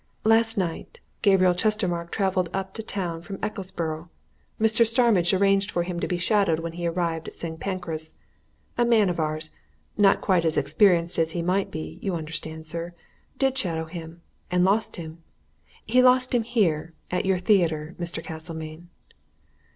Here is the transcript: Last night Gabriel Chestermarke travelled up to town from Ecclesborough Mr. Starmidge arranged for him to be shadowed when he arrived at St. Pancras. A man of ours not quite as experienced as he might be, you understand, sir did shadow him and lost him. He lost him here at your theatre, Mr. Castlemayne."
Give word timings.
Last 0.23 0.57
night 0.57 0.99
Gabriel 1.21 1.53
Chestermarke 1.53 2.09
travelled 2.09 2.49
up 2.55 2.73
to 2.73 2.81
town 2.81 3.21
from 3.21 3.37
Ecclesborough 3.37 4.09
Mr. 4.59 4.83
Starmidge 4.83 5.31
arranged 5.31 5.69
for 5.69 5.83
him 5.83 5.99
to 5.99 6.07
be 6.07 6.17
shadowed 6.17 6.59
when 6.61 6.71
he 6.71 6.87
arrived 6.87 7.27
at 7.27 7.35
St. 7.35 7.59
Pancras. 7.59 8.17
A 8.79 8.83
man 8.83 9.11
of 9.11 9.19
ours 9.19 9.51
not 9.99 10.19
quite 10.19 10.43
as 10.43 10.57
experienced 10.57 11.19
as 11.19 11.33
he 11.33 11.43
might 11.43 11.69
be, 11.69 11.99
you 12.01 12.15
understand, 12.15 12.65
sir 12.65 12.95
did 13.37 13.55
shadow 13.55 13.85
him 13.85 14.23
and 14.49 14.65
lost 14.65 14.95
him. 14.95 15.21
He 15.85 16.01
lost 16.01 16.33
him 16.33 16.41
here 16.41 16.93
at 17.11 17.27
your 17.27 17.37
theatre, 17.37 17.95
Mr. 17.99 18.23
Castlemayne." 18.23 18.87